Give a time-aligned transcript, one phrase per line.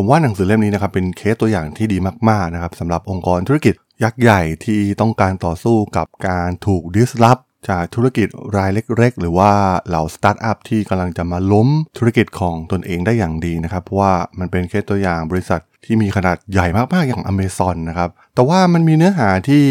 [0.00, 1.98] ผมว่าหนังสือเล่มนี้นะครับเป็นเคสตัวอย่างที่ดี
[2.28, 9.52] มากๆนะครับสำหรับองค์กรธุรกิจยักษ์ใหญ่ที่ต้องการต่อสู้กับการถูก disrupt จากธุรกิจรายเล็ก ๆ หรือว่า
[9.88, 19.64] เหล่าสตาร์ทอัพที่กำลังจะมาล้มธุรกิจของตนเองได้อย่างดีนะครับ เพราะว่ามันเป็นเคสตัวอย่างบริษัทที่มีขนาดใหญ่มากๆอย่าง Amazon นะครับ แต่ว่ามันมีเนื้อหาที่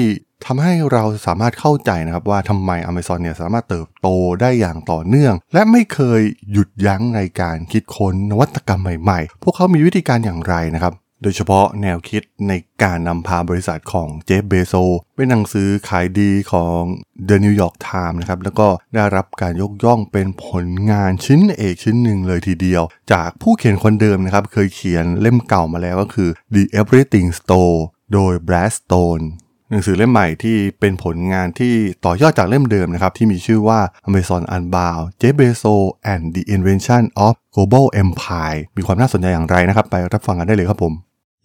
[0.45, 4.07] ทำให้เราสามารถเข้าใจนะครับว่าทำไม Amazon เนี่ยสามารถเติบโต
[4.41, 6.21] ได้อย่างต่อเนื่อง และไม่เคย
[6.51, 12.53] หยุดยั้งในการคิดค้นนวัตกรรมใหม่ๆ พวกเขามีวิธีการอย่างไรนะครับ โดยเฉพาะแนวคิดใน
[12.83, 14.73] การนำพาบริษัทของเจฟเบโซ
[15.15, 16.81] เป็นหนังสือขายดีของ
[17.27, 27.77] The New York Times นะครับ แล้วก็ได้รับการยกย่องเป็นผลงานชิ้นเอกชิ้นหนึ่งเลยทีเดียว จากผู้เขียนคนเดิมนะครับ เคยเขียนเล่มเก่ามาแล้วก็คือ The Everything Store
[28.13, 29.25] โดย Brad Stone
[29.71, 31.73] หนังสือเล่มใหม่ที่เป็นผลงานที่
[32.05, 40.93] ต่อยอดจากเล่มเดิมนะครับ ที่มีชื่อว่า Amazon Unbound Jeff Bezos and the Invention of Global Empire มีความน่าสนใจอย่างไรนะครับ ไปรับฟังกันได้เลยครับผม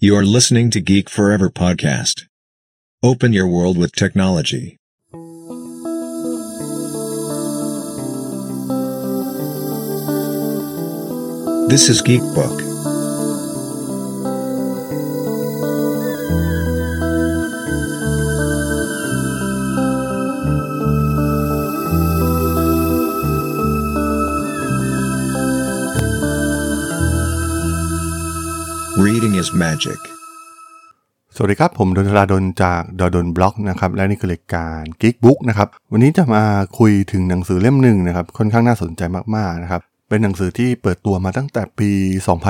[0.05, 2.17] You are listening to Geek Forever podcast.
[3.11, 4.67] Open your world with technology.
[11.73, 12.62] This is Geek Book.
[29.83, 30.01] Magic.
[31.37, 36.45] สวัสดีครับ ผมดนทราดนจากดดนบล็อกนะครับและนี่คือรายการ Geek Book นะครับวันนี้จะมา
[36.79, 39.03] คุยถึงหนังสือเล่มหนึ่งนะครับค่อนข้างน่าสนใจ
[39.37, 41.91] มากๆนะครับเป็นหนังสือที่เปิดตัวมาตั้งแต่ปี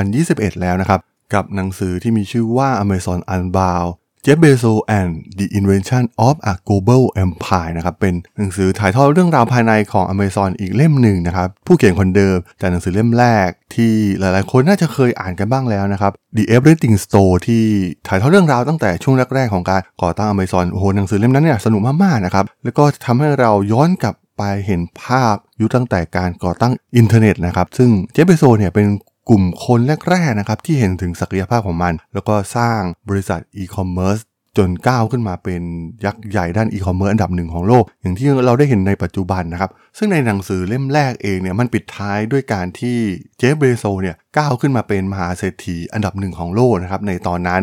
[0.00, 1.00] 2021 แล้วนะครับ
[1.34, 3.90] กับหนังสือที่มีชื่อว่า Amazon Unbound
[4.26, 16.12] Jeff Bezos and the Invention of a Global Empire นะครับ เป็นหนังสือถ่ายทอดเรื่องราวภายในของ Amazon อีกเล่มหนึ่งนะครับ ผู้เขียนคนเดิมแต่หนังสือเล่มแรกที่หลายๆ คนน่าจะเคยอ่านกันบ้างแล้วนะครับ
[16.36, 17.64] The Everything Store ที่
[18.08, 28.86] ถ่ายทอดเรื่องราวตั้งแต่ช่วงแรก ๆ ของการก่อตั้ง Amazon โอ้โหหนังสือเล่มนั้นเนี่ยสนุกมาก ๆ นะครับ แล้วก็ทำให้เราย้อนกลับไปเห็นภาพยุคตั้งแต่การก่อตั้งอินเทอร์เน็ตนะครับ ซึ่ง Jeff Bezos เนี่ยเป็น
[29.28, 34.18] กลุ่มคนแรกๆนะครับที่เห็นถึงศักยภาพของมัน แล้วก็สร้างบริษัทอีคอมเมิร์ซ
[34.58, 35.62] จนก้าวขึ้นมาเป็น
[36.04, 42.98] ยักษ์ใหญ่ด้านอีคอมเมิร์ซอันดับหนึ่งของโลก อย่างที่เราได้เห็นในปัจจุบันนะครับ ซึ่งในหนังสือเล่มแรกเองเนี่ยมันปิดท้ายด้วยการที่
[43.38, 47.62] เจฟเบโซเนี่ยก้าวขึ้นมาเป็นมหาเศรษฐีอันดับหนึ่งของโลกนะครับในตอนนั้น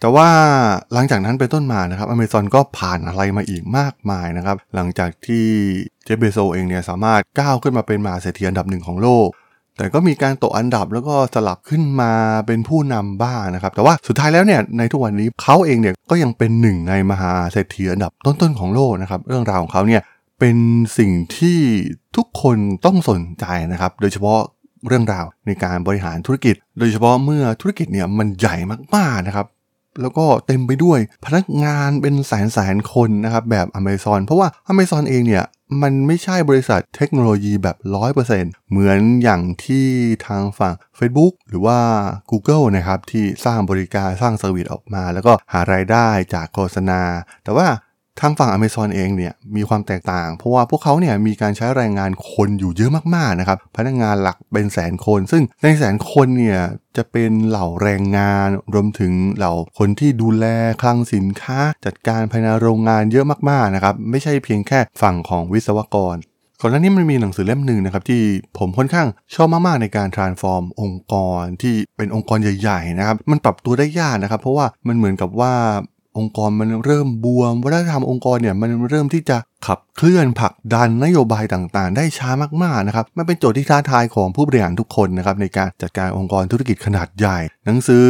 [0.00, 0.28] แต่ว่า
[0.94, 5.46] หลังจากนั้นเป็นต้นมานะครับอเมซอนก็ผ่านอะไรมาอีกมากมายนะครับ หลังจากที่
[6.04, 9.28] เจฟเบโซเองเนี่ยสามารถก้าวขึ้นมาเป็นมหาเศรษฐีอันดับหนึ่งของโลก
[9.80, 12.12] แต่ก็มีการตกอันดับแล้วก็สลับขึ้นมา
[12.46, 20.02] เป็นผู้นำบ้างนะครับ แต่ว่าสุดท้ายแล้วเนี่ยในทุกวันนี้เขาเองเนี่ยก็ยังเป็นหนึ่งในมหาเศรษฐีอันดับต้นๆของโลกนะครับ เรื่องราวของเขาเนี่ย
[20.38, 20.56] เป็น
[20.98, 21.58] สิ่งที่
[22.16, 24.40] ทุกคนต้องสนใจนะครับ โดยเฉพาะ
[24.88, 28.56] เรื่องราวในการบริหารธุรกิจ โดยเฉพาะเมื่อธุรกิจเนี่ยมันใหญ่
[28.94, 29.46] มากๆนะครับ
[30.00, 35.44] แล้วก็เต็มไปด้วยพนักงานเป็นแสนแสนคนนะครับแบบ Amazon เพราะว่า Amazon เองเนี่ย
[35.82, 37.76] มันไม่ใช่บริษัทเทคโนโลยีแบบ
[38.24, 39.86] 100%เหมือนอย่างที่
[40.26, 41.78] ทางฝั่ง Facebook หรือว่า
[42.30, 47.00] Google นะครับที่สร้างบริการสร้าง service ออกมา แล้วก็หารายได้จากโฆษณา
[47.44, 47.66] แต่ว่า
[48.20, 56.60] ทางฝั่ง Amazon เองเนี่ยมีความแตกต่าง เพราะว่าพวกเขาเนี่ยมีการใช้แรงงานคนอยู่เยอะมากๆนะครับพนักงานหลักเป็นแสนคน ซึ่งในแสนคนเนี่ย
[56.96, 60.46] จะเป็นเหล่าแรงงานรวมถึงเหล่าคนที่ดูแล
[60.82, 66.16] คลังสินค้า จัดการภายในโรงงานเยอะมากๆนะครับไม่ใช่เพียงแค่ฝั่งของวิศวกร
[66.62, 68.22] ก่อนหน้านี้มันมีหนังสือเล่มหนึ่งนะครับที่
[68.58, 75.54] ผมค่อนข้างชอบมากๆในการ transform องค์กรที่เป็นองค์กรใหญ่ๆนะครับมันปรับตัวได้ยากนะครับเพราะว่ามันเหมือนกับว่า
[76.18, 82.30] องค์กรมันเริ่มบวม วัฒนธรรมองค์กรเนี่ยมันเริ่มที่จะขับเคลื่อนผลักดันนโยบายต่างๆ ได้ช้า
[82.62, 88.06] มากๆนะครับมันเป็นโจทย์ที่ท้าทายของผู้บริหารทุกคนนะครับในการจัดการองค์กรธุรกิจขนาดใหญ่ หนังสือ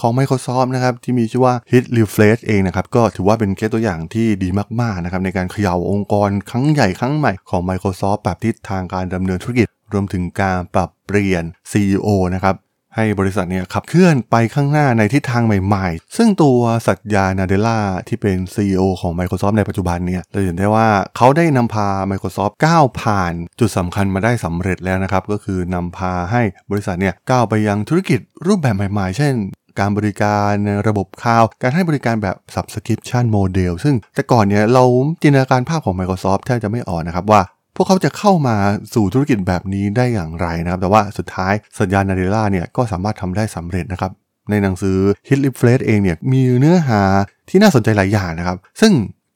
[0.00, 4.48] ของ Microsoft นะครับที่มีชื่อว่า Hit Refresh เองนะครับก็ถือว่าเป็นเคสตัวอย่างที่ดี
[4.80, 12.54] มากๆนะครับในการเขย่าองค์กรครั้งใหญ่ครั้งใหม่ของ Microsoft ปรับทิศทางการดำเนินธุรกิจรวมถึงการปรับเปลี่ยน CEO นะครับ
[12.96, 29.34] ให้บริษัทเนี่ยขับเคลื่อนไปข้างหน้าในทิศทางใหม่ๆ ซึ่งตัวสัตยานาเดล่าที่เป็น CEO ของ Microsoft ในปัจจุบันเนี่ยเราเห็นได้ว่าเขาได้นำพา Microsoft ก้าวผ่านจุดสำคัญมาได้สำเร็จแล้วนะครับ ก็คือนำพาให้บริษัทเนี่ยก้าวไปยังธุรกิจรูปแบบใหม่ๆ เช่น
[29.78, 30.54] การบริการ
[30.88, 34.84] ระบบคลาวการให้บริการแบบ subscription model ซึ่งแต่ก่อนเนี่ยเรา
[35.22, 37.40] จินตนาการภาพของ Microsoft แทบจะไม่ออกนะครับว่า
[37.76, 38.56] พวกเขาจะเข้ามา
[38.94, 44.12] สู่ธุรกิจแบบนี้ได้อย่างไรนะครับ แต่ว่าสุดท้ายสัญญาณนาเดล่าเนี่ยก็สามารถทำได้สำเร็จนะครับ
[44.50, 44.98] ในหนังสือ
[45.28, 47.02] Hit Refresh เองเนี่ยมีเนื้อหา
[47.48, 48.92] ที่น่าสนใจหลายอย่างนะครับ ซึ่ง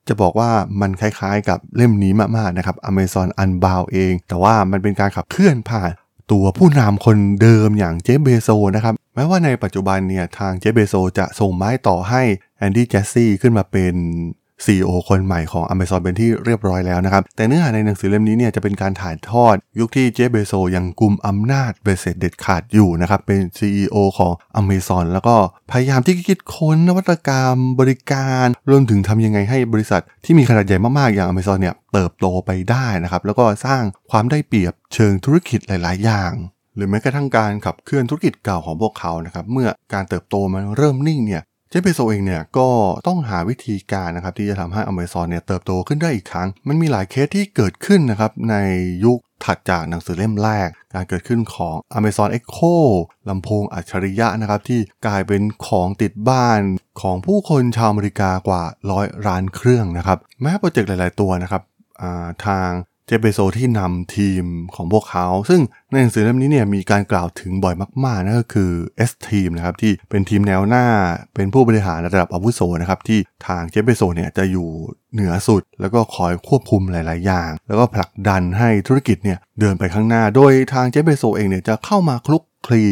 [0.08, 0.50] จะบอกว่า
[0.80, 5.90] มันคล้ายๆกับเล่มนี้มากๆนะครับ Amazon Unbound เอง แต่ว่ามันเป็นการขับเคลื่อนผ่าน
[6.32, 12.22] ตัวผู้นำคนเดิมอย่างเจฟเบโซนะครับแม้ว่าในปัจจุบันเนี่ยทางเจฟเบโซจะส่งไม้ต่อให้
[12.58, 13.94] แอนดี้แจสซี่ขึ้นมาเป็น
[14.64, 25.36] CEO คนใหม่ของ Amazon เป็นที่เรียบร้อยแล้วนะครับ แต่เนื้อหาในหนังสือเล่มนี้เนี่ยจะเป็นการถ่ายทอด ยุคที่เจฟเบโซยังกุมอำนาจเบสเสเด็ดขาดอยู่นะครับ เป็น CEO ของ Amazon แล้วก็
[25.70, 36.34] พยายามที่คิดค้นนวัตกรรมบริการรวมถึงทำยังไงให้บริษัทที่มีขนาดใหญ่มากๆ อย่าง Amazon เนี่ยเติบโตไปได้นะครับ แล้วก็สร้างความได้เปรียบเชิงธุรกิจหลาย ๆ อย่าง
[36.76, 42.68] หรือแม้กระทั่งการขับเคลื่อนธุรกิจเก่าของพวกเขานะครับ เมื่อการเติบโตมันเริ่มนิ่งเนี่ย Jeff Bezos เองเนี่ยก็
[43.06, 48.56] ต้องหาวิธีการนะครับที่จะทำให้ Amazon เนี่ยเติบโตขึ้นได้อีกครั้ง มันมีหลายเคสที่เกิดขึ้นนะครับใน
[49.04, 52.74] ยุคถัดจากหนังสือเล่มแรก การเกิดขึ้นของ Amazon Echo
[53.28, 56.60] ลำโพงอัจฉริยะนะครับที่กลายเป็นของติดบ้าน
[57.02, 61.62] ของผู้คนชาวอเมริกากว่าร้อยล้านเครื่องนะครับแม้โปรเจกต์หลาย ๆ ตัวนะครับ
[62.46, 62.68] ทาง
[63.08, 64.44] Jeff Bezos ที่นำทีม
[64.74, 65.60] ของพวกเขา ซึ่ง
[65.90, 67.74] ในหนังสือเล่มนี้เนี่ยมีการกล่าวถึงบ่อย
[68.04, 68.70] มากๆนั่นก็คือ
[69.10, 70.86] S Team นะครับที่เป็นทีมแนวหน้า
[71.34, 74.68] เป็นผู้บริหารระดับอาวุโสนะครับที่ทางเจฟเบโซเนี่ยจะอยู่
[75.12, 82.84] เหนือสุด แล้วก็คอยควบคุมหลาย ๆ อย่าง แล้วก็ผลักดันให้ธุรกิจเนี่ยเดินไปข้างหน้า โดยทางเจฟเบโซเองเนี่ยจะเข้ามาคลุกคลี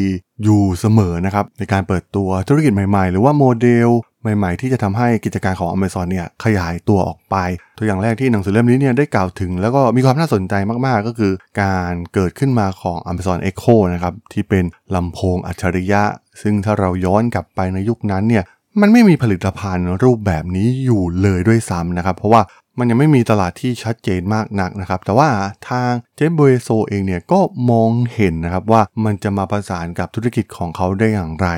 [0.44, 3.88] อยู่เสมอนะครับในการเปิดตัวธุรกิจใหม่ ๆ หรือว่าโมเดล
[4.22, 7.36] ใหม่ๆ ที่จะทำให้กิจการของ Amazon เนี่ยขยายตัวออกไป
[7.78, 10.54] ตัวอย่างแรกที่หนังสือเล่มนี้เนี่ยได้กล่าวถึง แล้วก็มีความน่าสนใจ
[10.86, 11.32] มากๆ ก็คือ
[11.62, 14.64] การเกิดขึ้นมาของ Amazon Echo นะครับที่เป็น
[14.94, 16.02] ลำโพงอัจฉริยะ
[16.42, 18.44] ซึ่งถ้าเราย้อนกลับไปในยุคนั้นเนี่ย
[18.80, 22.42] มันไม่มีผลิตภัณฑ์รูปแบบนี้อยู่เลยด้วยซ้ำนะครับ เพราะว่า
[22.78, 25.28] มันยังไม่มีตลาดที่ชัดเจนมากนักนะครับ แต่ว่า
[25.68, 27.40] ทางเจมเบโซเองเนี่ยก็
[27.70, 31.48] มองเห็นนะครับว่ามันจะมาประสานกับธุรกิจของเขาได้อย่างไร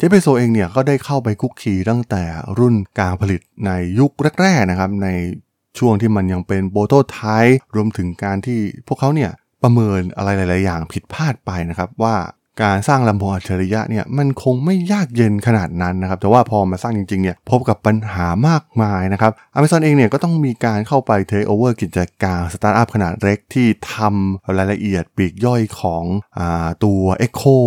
[0.00, 2.22] เจเปโซเองเนี่ยก็ได้เข้าไปคุกคีตั้งแต่
[2.58, 4.12] รุ่นการผลิตในยุค
[4.42, 5.08] แรกๆนะครับใน
[5.78, 9.30] ช่วงที่มันยังเป็น prototype รวมถึงการที่พวกเขาเนี่ย
[9.62, 12.16] ประเมินอะไรหลายๆ อย่างผิดพลาดไปนะครับว่า
[12.62, 26.40] การสร้างลำโพงอัจฉริยะเนี่ยมันคงไม่ยากเย็นขนาดนั้นนะครับแต่ว่าพอมาสร้างจริงๆเนี่ยพบกับปัญหามากมายนะครับ Amazon เองเนี่ยก็ต้องมีการเข้าไปเทคโอเวอร์กิจการสตาร์ทอัพขนาดเล็กที่ทำรายละเอียดปลีกย่อยของ
[26.84, 27.58] ตัว Echo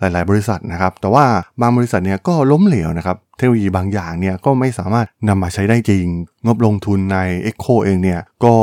[0.00, 1.24] หลาย ๆ บริษัทนะครับ แต่ว่า
[1.60, 6.06] บางบริษัทเนี่ยก็ล้มเหลวนะครับ เทคโนโลยีบางอย่างเนี่ยก็ไม่สามารถนำมาใช้ได้จริง
[6.46, 8.54] งบลงทุนใน Echo เองเนี่ยก็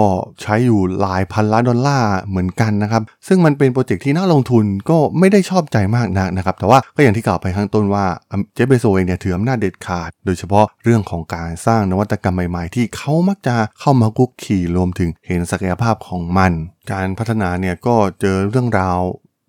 [0.42, 8.06] ใช้อยู่หลายพันล้านดอลลาร์เหมือนกันนะครับ ซึ่งมันเป็นโปรเจกต์ที่น่าลงทุนก็ไม่ได้ชอบใจมากนักนะครับ แต่ว่าก็อย่างที่กล่าวไปข้างต้นว่า
[8.54, 16.52] เจฟเบโซเองเนี่ยถืออำนาจเด็ดขาด โดยเฉพาะเรื่องของการสร้างนวัตกรรมใหม่ ๆ ที่เขามักจะเข้ามากุกขี่รวมถึงเห็นศักยภาพของมัน
[16.92, 19.00] การพัฒนาเนี่ยก็เจอเรื่องราว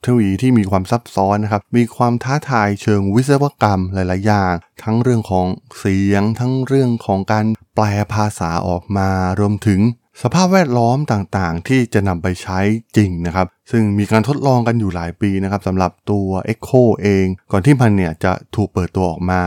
[0.05, 4.53] เทคโนโลยีที่มีความซับซ้อนนะครับ มีความท้าทายเชิงวิศวกรรมหลาย ๆ อย่าง
[4.83, 5.47] ทั้งเรื่องของ
[5.79, 7.85] เสียง ทั้งเรื่องของการแปล
[8.15, 9.09] ภาษาออกมา
[9.41, 9.81] รวมถึง
[10.23, 12.59] สภาพแวดล้อมต่าง ๆ ที่จะนำไปใช้
[12.97, 19.43] จริงนะครับ ซึ่งมีการทดลองกันอยู่หลายปีนะครับสำหรับตัว Echo เอง ก่อนที่มันเนี่ยจะถูกเปิดตัวออกมา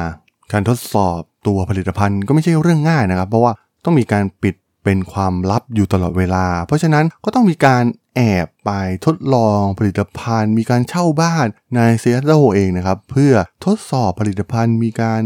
[0.53, 3.51] การทดสอบตัวผลิตภัณฑ์ก็ไม่ใช่เรื่องง่ายนะครับ เพราะว่า
[3.83, 4.55] ต้องมีการปิด
[4.87, 7.83] เป็นความลับอยู่ตลอดเวลา เพราะฉะนั้นก็ต้องมีการ
[8.15, 8.71] แอบไป
[9.05, 13.33] ทดลองผลิตภัณฑ์ มีการเช่าบ้านในเซียโตเองนะครับ เพื่อ
[13.65, 15.23] ทดสอบผลิตภัณฑ์มีการ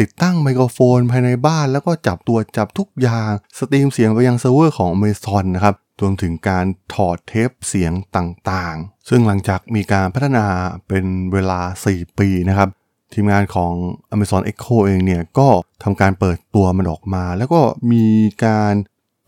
[0.00, 10.46] ติดตั้งไมโครโฟนภายในบ้านแล้วก็จับตัวจับทุกอย่าง stream เสียงไปยังเซิร์ฟเวอร์ของ Amazon นะครับรวมถึงการถอดเทปเสียงต่างๆ ซึ่งหลังจากมีการพัฒนา
[10.88, 12.68] เป็นเวลา 4 ปีนะครับ
[13.14, 13.72] ทีมงานของ
[14.14, 15.48] Amazon Echo เองเนี่ยก็
[15.82, 17.60] ทำการเปิดตัวมันออกมา แล้วก็
[17.92, 18.06] มี
[18.44, 18.74] การ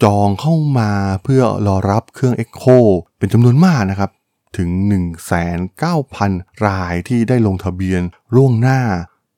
[0.04, 0.90] จองเข้ามา
[1.24, 2.78] เพื่อรอรับเครื่อง Echo
[3.18, 4.10] เป็นจำนวนมากนะครับ
[4.56, 4.70] ถึง
[5.88, 8.02] 19,000 รายที่ได้ลงทะเบียน
[8.34, 8.80] ล่วงหน้า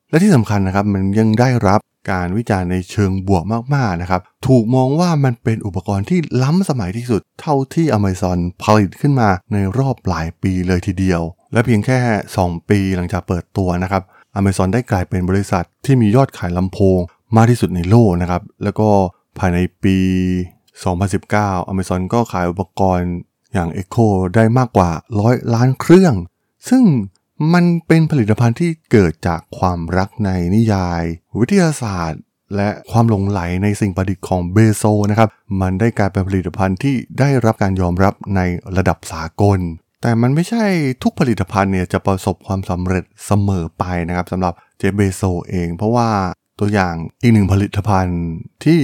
[0.09, 1.79] และที่สำคัญนะครับมันยังได้รับ
[2.11, 3.43] การวิจารณ์ในเชิงบวก
[3.75, 11.21] มากๆนะครับ ถูกมองว่ามันเป็นอุปกรณ์ที่ล้ำสมัยที่สุด เท่าที่ Amazon ผลิตขึ้นมาในรอบหลายปีเลยทีเดียว
[11.53, 11.99] และเพียงแค่
[12.35, 14.03] 2 ปีหลังจากเปิดตัวนะครับ
[14.39, 16.99] Amazon ได้กลายเป็นบริษัทที่มียอดขายลำโพง
[17.35, 18.89] มากที่สุดในโลกนะครับ แล้วก็
[19.39, 19.97] ภายในปี
[20.85, 23.11] 2019 Amazon ก็ขายอุปกรณ์
[23.53, 24.91] อย่าง Echo ได้มากกว่า
[25.23, 26.13] 100 ล้านเครื่อง
[26.69, 26.83] ซึ่ง
[27.53, 31.03] มันเป็นผลิตภัณฑ์ที่เกิดจากความรักในนิยาย
[31.39, 32.21] วิทยาศาสตร์
[32.55, 35.29] และความหลงไหลในสิ่งประดิษฐ์ของเบโซนะครับ
[35.61, 38.41] มันได้กลายเป็นผลิตภัณฑ์ที่ได้รับการยอมรับใน
[38.77, 39.59] ระดับสากล
[40.01, 40.65] แต่มันไม่ใช่
[41.03, 46.09] ทุกผลิตภัณฑ์เนี่ยจะประสบความสำเร็จเสมอไปนะครับสำหรับเจเบโซเอง เพราะว่า
[46.59, 48.21] ตัวอย่างอีกหนึ่งผลิตภัณฑ์
[48.65, 48.81] ที่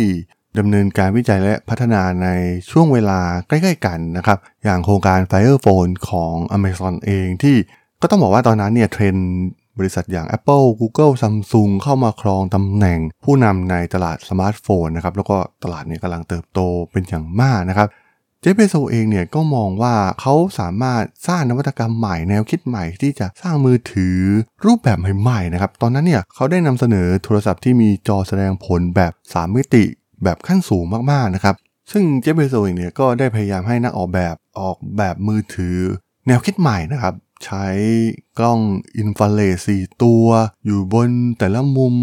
[0.60, 2.28] ดำเนินการวิจัยและพัฒนาใน
[2.72, 7.56] ช่วงเวลาใกล้ๆกันนะครับ อย่างโครงการ Fire Phone ของ Amazon เองที่
[8.02, 9.16] ก็ต้องบอกว่าตอนนั้นเนี่ยเทรน
[9.80, 16.60] บริษัทอย่าง Apple Google Samsung เข้ามาครองตำแหน่งผู้นำในตลาดสมาร์ทโฟนนะครับ แล้วก็ตลาดนี้กำลังเติบโต
[16.92, 17.88] เป็นอย่างมากนะครับ
[18.44, 24.20] เจฟเบโซเองเนี่ยก็มองว่าเขาสามารถสร้างนวัตกรรมใหม่แนวคิดใหม่ที่จะสร้างมือถือ
[24.66, 29.84] รูปแบบใหม่ๆนะครับ ตอนนั้นเนี่ยเขาได้นำเสนอโทรศัพท์ที่มีจอแสดงผลแบบ 3 มิติ
[30.24, 31.56] แบบขั้นสูงมากๆนะครับ
[31.92, 35.78] ซึ่งเจฟเบโซเองเนี่ยก็ได้พยายามให้นักออกแบบออกแบบมือถือ
[36.28, 37.14] แนวคิดใหม่นะครับ
[37.46, 37.66] ใช้
[38.40, 38.60] กล้อง
[38.98, 40.26] อินฟราเรด4ตัว
[40.66, 41.10] อยู่บน
[41.40, 41.94] แต่ละมุม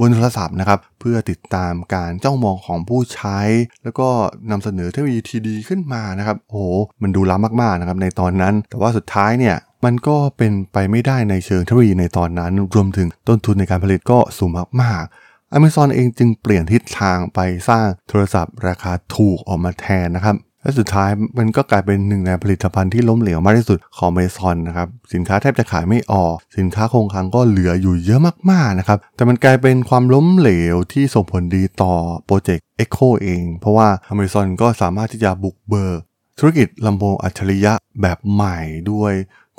[0.00, 3.38] บนโทรศัพท์นะครับ เพื่อติดตามการจ้องมองของผู้ใช้
[3.84, 4.08] แล้วก็
[4.50, 6.58] นำเสนอเทคโนโลยีทีดีขึ้นมานะครับโอ้โห
[7.02, 14.50] มันดูล้ำมากๆนะครับในตอนนั้น แต่ว่าสุดท้ายเนี่ยมันก็เป็นไปไม่ได้ในเชิงเทคโนโลยีในตอนนั้น รวมถึงต้นทุนในการผลิตก็สูง
[14.82, 17.38] มากๆ Amazon เองจึงเปลี่ยนทิศทางไป
[17.68, 36.00] สร้างโทรศัพท์ราคาถูกออกมาแทนนะครับ และสุดท้ายมันก็กลายเป็นหนึ่งในผลิตภัณฑ์ที่ล้มเหลวมากที่สุดของเมซอนนะครับ สินค้าแทบจะขายไม่ออก สินค้าคงคลังก็เหลืออยู่เยอะมากๆนะครับ แต่มันกลายเป็นความล้มเหลวที่ส่งผลดีต่อโปรเจกต์ Echo เอง เพราะว่า Amazon ก็สามารถที่จะบุกเบิก
[36.38, 38.58] ธุรกิจลำโพงอัจฉริยะแบบใหม่
[38.90, 39.12] ด้วย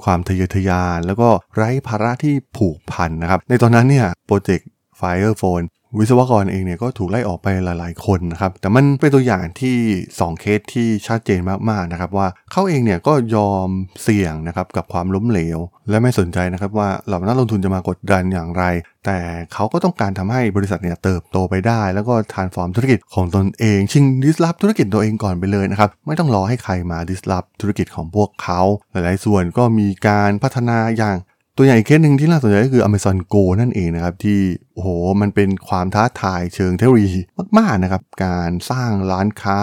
[0.03, 4.67] ความทะเยอทะยาน แล้วก็ไร้ภาระที่ผูกพันนะครับ ในตอนนั้นเนี่ยโปรเจกต์
[4.99, 5.65] Firephone
[5.99, 9.77] วิศวกรเองเนี่ยก็ถูกไล่ออกไปหลายๆ คนนะครับ แต่มันเป็นตัวอย่างที่
[10.09, 13.67] 2 เคสที่ชัดเจนมากๆนะครับว่าเขาเองเนี่ยก็ยอม
[14.03, 18.63] เสี่ยงนะครับกับความล้มเหลว และไม่สนใจนะครับว่าเหล่านักลงทุนจะมากดดันอย่างไร
[19.05, 19.19] แต่
[19.53, 31.17] เขาก็ต้องการทำให้บริษัทเนี่ยเติบโตไปได้ แล้วก็ทานฟอร์มธุรกิจของตนเอง ชิงดิสลอฟธุรกิจตัวเองก่อนไปเลยนะครับไม่ต้องรอให้ใครมาดิสลอฟธุรกิจของพวกเขาหลายๆ ส่วนก็มีการพัฒนาอย่าง
[31.57, 34.39] ตัวอย่างอีกเคสหนึ่งที่น่าสนใจก็คือ Amazon Go นั่นเองนะครับ ที่
[34.73, 34.89] โอ้โห
[35.21, 37.15] มันเป็นความท้าทายเชิงเทคโนโลยี
[37.57, 39.59] มาก ๆ นะครับ การสร้างร้านค้า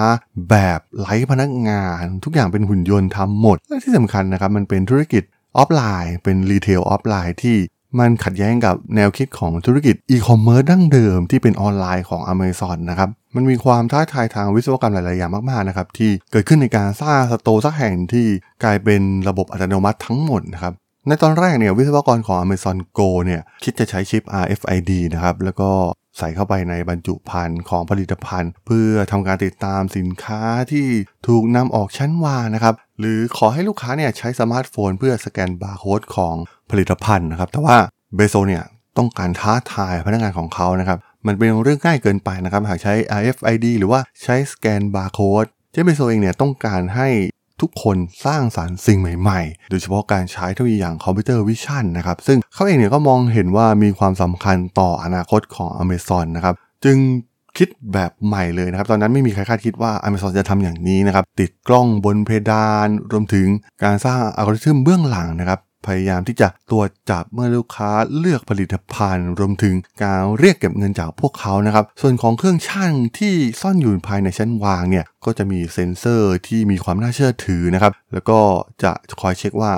[0.51, 5.23] แบบไร้พนักงาน ทุกอย่างเป็นหุ่นยนต์ทำหมด และที่สำคัญนะครับ มันเป็นธุรกิจ
[5.57, 7.57] ออฟไลน์ เป็น retail ออฟไลน์ที่
[7.99, 18.27] มันขัดแย้งกับแนวคิดของธุรกิจอีคอมเมิร์ซดั้งเดิมที่เป็นออนไลน์ของ Amazon นะครับมันมีความท้าทายทางวิศวกรรมหลาย ๆ อย่างมาก ๆ นะครับ ที่เกิดขึ้นในการสร้าง store สักแห่งที่
[18.65, 20.75] กลายเป็นระบบอัตโนมัติทั้งหมดนะครับ
[21.09, 25.71] ในตอนแรกเนี่ยวิศวกรของ Amazon Go เนี่ยคิดจะใช้ชิป RFID นะครับ แล้วก็
[26.19, 30.87] ใส่เข้าไปในบรรจุภัณฑ์ของผลิตภัณฑ์ เพื่อทำการติดตามสินค้าที่
[31.29, 36.35] ถูกนำออกชั้นวางนะครับ หรือขอให้ลูกค้าเนี่ยใช้สมาร์ทโฟน เพื่อสแกนบาร์โค้ดของ
[36.71, 37.77] ผลิตภัณฑ์นะครับ แต่ว่า
[38.15, 38.65] Bezos เนี่ย
[38.99, 47.09] ต้องการท้าทายพนักงานของเขานะครับ มันเป็นเรื่องง่ายเกินไปนะครับ หากใช้ RFID หรือว่าใช้สแกนบาร์โค้ด Jeff Bezos เองเนี่ยต้องการให้
[47.61, 56.97] ทุกคนสร้างสรรค์สิ่งใหม่ๆ โดยเฉพาะการใช้เทคโนโลยีอย่าง computer vision นะครับ ซึ่งเขาเองเนี่ยก็มองเห็นว่ามีความสำคัญต่ออนาคตของ Amazon นะครับ จึง
[57.59, 63.47] คิดแบบใหม่เลยนะครับ ตอนนั้นไม่มีใครคาดคิดว่า Amazon จะทำอย่างนี้นะครับ ติดกล้องบนเพดาน รวมถึง
[63.85, 78.39] การสร้างอัลกอริทึมเบื้องหลังนะครับ พยายามที่จะตรวจจับเมื่อลูกค้าเลือกผลิตภัณฑ์ รวมถึงการเรียกเก็บเงินจากพวกเขานะครับ ส่วนของเครื่องช่างที่ซ่อนอยู่ภายในชั้นวางเนี่ยก็จะมีเซ็นเซอร์ที่มีความน่าเชื่อถือนะครับ แล้วก็
[78.83, 79.73] จะคอยเช็คว่า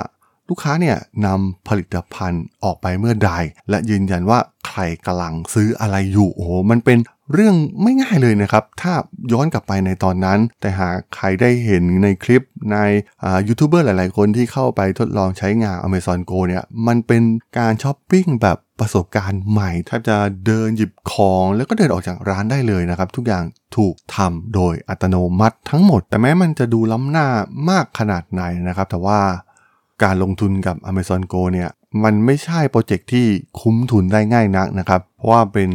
[0.51, 3.31] ลูกค้าเนี่ยนำผลิตภัณฑ์ออกไปเมื่อใด
[3.69, 6.97] และยืนยันว่าใครกำลังซื้ออะไรอยู่โอ้โหมันเป็น
[7.33, 8.93] เรื่องไม่ง่ายเลยนะครับ ถ้า
[9.31, 12.41] ย้อนกลับไปในตอนนั้น แต่หากใครได้เห็นในคลิป
[12.71, 12.77] ใน
[13.47, 17.23] ยูทูบเบอร์หลาย ๆ คนที่เข้าไปทดลองใช้งาน Amazon Go เนี่ยมันเป็น
[17.57, 23.43] การช้อปปิ้งแบบประสบการณ์ใหม่แทบจะเดินหยิบของแล้วก็เดินออกจากร้านได้เลยนะครับ ทุกอย่าง
[23.77, 27.27] ถูกทำโดยอัตโนมัติทั้งหมด แต่แม้มันจะดูล้ำหน้า
[27.69, 29.19] มากขนาดไหนนะครับ แต่ว่า
[30.03, 31.69] การลงทุนกับ Amazon Go เนี่ย
[32.03, 33.25] มันไม่ใช่โปรเจกต์ที่
[33.59, 35.69] คุ้มทุนได้ง่ายนักนะครับ เพราะว่าเป็น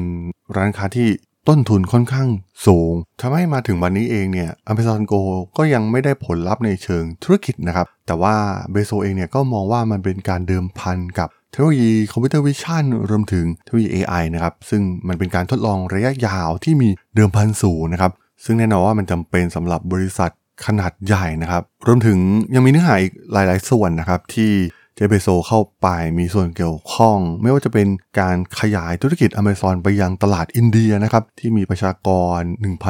[0.56, 1.08] ร้านค้าที่
[1.48, 2.28] ต้นทุนค่อนข้าง
[2.66, 5.22] สูงทำให้มาถึงวันนี้เองเนี่ย Amazon Go
[5.56, 8.34] ก็ยังไม่ได้ผลลัพธ์ในเชิงธุรกิจนะครับ แต่ว่า
[8.70, 18.12] Bezos เองเนี่ยก็มองว่ามันเป็นการเดิมพันกับเทคโนโลยี computer vision รวมถึงเทคโนโลยี AI นะครับ ซึ่งมันเป็นการทดลองระยะยาวที่มีเดิมพันสูงนะครับ
[18.44, 20.30] ซึ่งแน่นอนว่ามันจำเป็นสำหรับบริษัท
[20.64, 22.18] ขนาดใหญ่นะครับ รวมถึง
[22.54, 24.52] ยังมีเนื้อหาอีกหลาย ๆ ส่วนนะครับ ที่
[24.94, 27.88] เจเบโซเข้าไปมีส่วนเกี่ยวข้อง ไม่ว่าจะเป็น
[28.20, 32.08] การขยายธุรกิจ Amazon ไปยังตลาดอินเดียนะครับ ที่มีประชาก
[32.38, 32.40] ร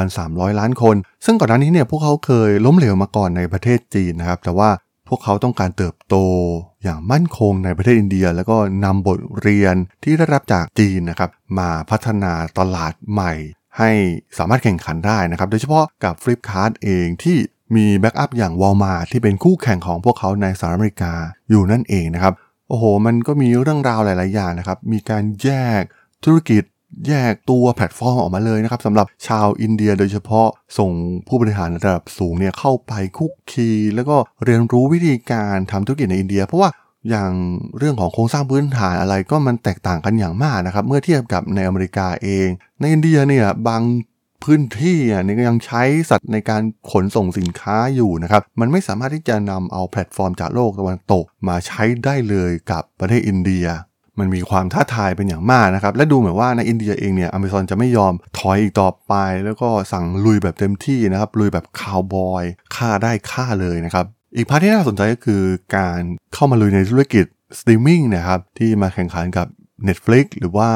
[0.05, 0.95] 1,300 ล้านคน
[1.25, 4.69] ซึ่งก่อนหน้านี้เนี่ยพวกเขาเคยล้มเหลวมาก่อนในประเทศจีนนะครับ แต่ว่า
[5.07, 6.15] พวกเขาต้องการเติบโต
[6.83, 13.33] อย่างมั่นคงในประเทศอินเดีย แล้วก็นำบทเรียนที่ได้รับจากจีนนะครับ มาพัฒนาตลาดใหม่
[13.77, 13.91] ให้
[14.37, 17.37] สามารถแข่งขันได้นะครับ โดยเฉพาะกับ Flipkart เองที่
[17.75, 21.13] มี backup อย่างวอลมาที่เป็นคู่แข่งของพวกเขาในสหรัฐอเมริกา
[21.49, 22.33] อยู่นั่นเองนะครับ
[22.69, 25.81] โอ้โห มันก็มีเรื่องราวหลาย ๆ อย่างนะครับ มีการแยก
[26.25, 26.63] ธุรกิจ
[27.07, 30.47] แยกตัวแพลตฟอร์มออกมาเลยนะครับสำหรับชาวอินเดียโดยเฉพาะ
[30.77, 30.91] ส่ง
[31.27, 36.69] ผู้บริหารระดับสูงเนี่ยเข้าไปคลุกคลีแล้วก็เรียนรู้วิธีการทำธุรกิจในอินเดีย เพราะว่า
[37.09, 37.31] อย่าง
[37.77, 42.47] เรื่องของโครงสร้างพื้นฐานอะไรก็มันแตกต่างกันอย่างมากนะครับ เมื่อเทียบกับในอเมริกาเอง
[42.79, 43.81] ในอินเดียเนี่ยบาง
[44.43, 53.65] พื้นที่อะนี่ก็ยังใช้สัตว์ในการขนส่งสินค้าอยู่นะครับ มันไม่สามารถที่จะนำเอาแพลตฟอร์มจากโลกตะวันตก มาใช้ได้เลยกับประเทศอินเดีย
[54.19, 59.13] มันมีความท้าทายเป็นอย่างมากนะครับ และดูเหมือนว่าในอินเดียเองเนี่ยอเมซอนจะไม่ยอมถอยอีกต่อไป
[59.45, 62.43] แล้วก็สั่งลุยแบบเต็มที่นะครับ ลุยแบบคาวบอย
[62.75, 65.43] ฆ่าได้ฆ่าเลยนะครับ อีก part ที่น่าสนใจก็คือ
[65.77, 66.01] การ
[66.33, 67.25] เข้ามาลุยในธุรกิจ
[67.59, 69.47] สตรีมมิ่งนะครับที่มาแข่งขันกับ
[69.87, 70.69] Netflix หรือว่า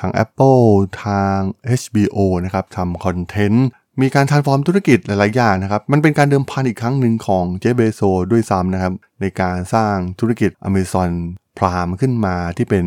[0.00, 0.66] ทาง Apple
[1.04, 1.38] ทาง
[1.80, 3.68] HBO นะครับทำคอนเทนต์
[4.00, 8.00] มีการทานฟอร์มธุรกิจหลาย ๆ อย่างนะครับ มันเป็นการเดิมพันอีกครั้งหนึ่งของเจเบโซ
[8.32, 11.10] ด้วยซ้ำนะครับ ในการสร้างธุรกิจ Amazon
[11.58, 12.84] Prime ขึ้นมาที่เป็น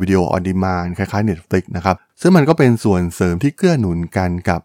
[0.00, 4.60] วิดีโอออนดีมานคล้าย ๆ Netflix นะครับ ซึ่งมันก็เป็นส่วนเสริมที่เกื้อหนุนกันกับ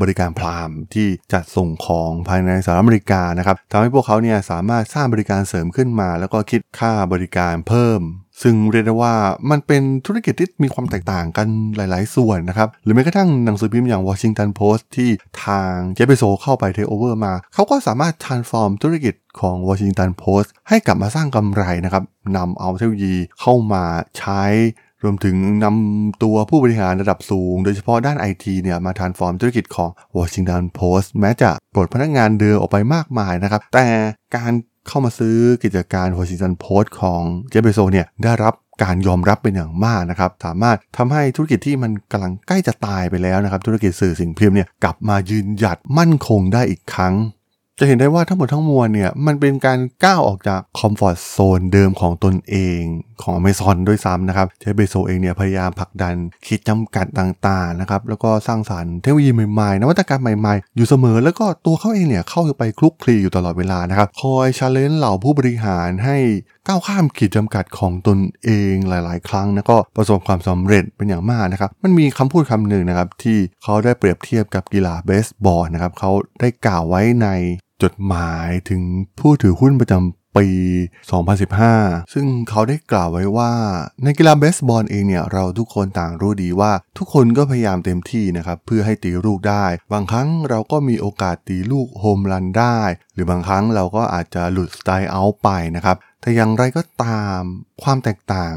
[0.00, 8.00] บริการพรามที่จัดส่งของภายในสหรัฐอเมริกานะครับทำให้พวกเขาเนี่ยสามารถสร้างบริการเสริมขึ้นมา แล้วก็คิดค่าบริการเพิ่ม
[8.42, 9.14] ซึ่งเรียกได้ว่า
[9.50, 15.10] มันเป็นธุรกิจที่มีความแตกต่างกันหลาย ๆ ส่วนนะครับ หรือแม้กระทั่งหนังสือพิมพ์อย่าง Washington Post ที่
[15.44, 22.04] ทางเจฟเฟโซเข้าไปเทคโอเวอร์มา เขาก็สามารถ transform ธุรกิจของ Washington Post ให้กลับมาสร้างกำไรนะครับ
[22.36, 23.84] นำเอาเทคโนโลยีเข้ามา
[24.18, 24.42] ใช้
[25.04, 33.86] รวมถึงนำตัวผู้บริหารระดับสูง โดยเฉพาะด้านไอทีเนี่ยมาทานฟอร์มธุรกิจของ Washington Post แม้จะปลดพนักงานเดิมออกไปมากมายนะครับ แต่
[34.36, 34.52] การ
[34.88, 47.14] เข้ามาซื้อกิจการ Washington Post ของ Jeff Bezos เนี่ยได้รับการยอมรับเป็นอย่างมากนะครับ สามารถทำให้ธุรกิจที่มันกำลังใกล้จะตายไปแล้วนะครับ ธุรกิจสื่อสิ่งพิมพ์เนี่ยกลับมายืนหยัดมั่นคงได้อีกครั้ง
[47.78, 52.82] จะเห็นได้ว่าทั้งหมดทั้งมวลเนี่ยมันเป็นการก้าวออกจาก comfort zone เดิมของตนเอง
[53.22, 56.14] ของ Amazon ด้วยซ้ำนะครับ Jeff Bezos เองเนี่ยพยายามผลักดัน
[56.46, 66.16] ขีดจำกัดต่างๆนะครับแล้วก็สร้างสรรค์เทคโนโลยีใหม่ๆ นวัตกรรมใหม่ๆ อยู่เสมอ แล้วก็ตัวเขาเองเนี่ยเข้าไปคลุกคลีอยู่ตลอดเวลานะครับคอย challenge เหล่าผู้บริหารให้
[66.66, 77.28] ก้าวข้ามขีดจำกัดของตนเองหลายๆ ครั้งแล้วก็ประสบความสำเร็จเป็นอย่างมากนะครับมันมีคำพูดคำหนึ่งนะครับที่เขาได้เปรียบเทียบกับกีฬาเบสบอลนะครับเขาได้กล่าวไว้ใน
[77.82, 78.82] จดหมายถึง
[79.20, 80.48] ผู้ถือหุ้นประจำ ปี
[81.30, 83.52] 2015 ซึ่งเขาได้กล่าวไว้ว่า
[84.04, 92.78] ในกีฬาเบสบอลเองเนี่ยเราทุกคนต่างรู้ดีว่า ทุกคนก็พยายามเต็มที่นะครับเพื่อให้ตีลูกได้ บางครั้งเราก็มีโอกาสตีลูกโฮมรันได้
[93.14, 97.40] หรือบางครั้งเราก็อาจจะหลุดสไตล์เอาไปนะครับแต่อย่างไรก็ตาม
[97.82, 98.54] ความแตกต่าง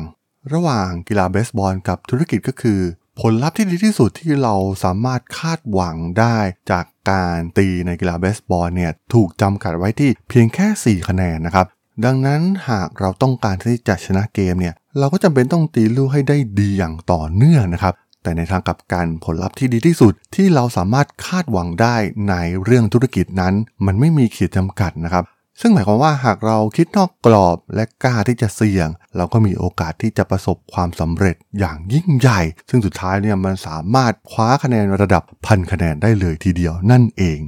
[0.54, 2.82] ระหว่างกีฬาเบสบอลกับธุรกิจก็คือ
[3.24, 6.38] ผลลัพธ์ที่ดีที่สุดที่เราสามารถคาดหวังได้
[6.72, 11.66] จากการตีในกีฬาเบสบอลเนี่ยถูกจำกัดไว้ที่เพียงแค่ 4 คะแนนนะครับ
[12.06, 21.96] ดังนั้นหากเราต้องการที่จะชนะเกมเนี่ยเราก็จำเป็นต้องตีลูกให้ได้ดีอย่างต่อเนื่องนะครับแต่ในทางกลับกันผลลัพธ์ที่ดีที่สุดที่เราสามารถคาดหวังได้
[22.30, 23.54] ในเรื่องธุรกิจนั้น
[23.86, 25.24] มันไม่มีขีดจำกัดนะครับ
[25.62, 37.40] ซึ่งหมายความว่าหากเราคิดนอกกรอบและกล้าที่จะเสี่ยง เราก็มีโอกาสที่จะประสบความสำเร็จอย่างยิ่งใหญ่ ซึ่งสุดท้ายเนี่ยมันสามารถคว้าคะแนนระดับพันคะแนนได้เลยทีเดียวนั่นเอง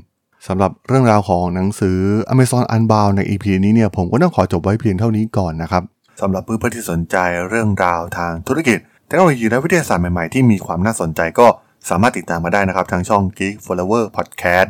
[0.47, 1.97] สำหรับเรื่องราวของหนังสือ
[2.33, 5.83] Amazon Unbound ใน EP นี้เนี่ยผมก็ต้องขอจบไว้เพียงเท่านี้ก่อนนะครับ
[6.21, 7.17] สำหรับเพื่อนๆที่สนใจ
[7.49, 11.47] เรื่องราวทางธุรกิจเทคโนโลยีและวิทยาศาสตร์ใหม่ๆที่มีความน่าสนใจก็
[11.89, 14.69] สามารถติดตามมาได้นะครับทางช่อง Geek Forever Podcast